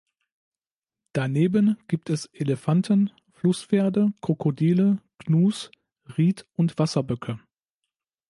Daneben 1.13 1.77
gibt 1.87 2.09
es 2.09 2.25
Elefanten, 2.33 3.11
Flusspferde, 3.33 4.11
Krokodile, 4.23 4.99
Gnus, 5.19 5.69
Ried- 6.17 6.47
und 6.55 6.79
Wasserböcke. 6.79 7.39